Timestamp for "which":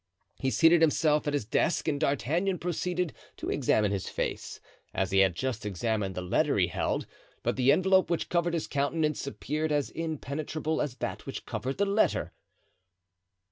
8.09-8.27, 11.27-11.45